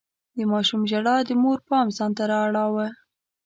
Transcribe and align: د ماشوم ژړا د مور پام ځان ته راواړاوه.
د 0.35 0.37
ماشوم 0.51 0.81
ژړا 0.91 1.15
د 1.27 1.31
مور 1.41 1.59
پام 1.67 1.87
ځان 1.97 2.11
ته 2.17 2.23
راواړاوه. 2.31 2.87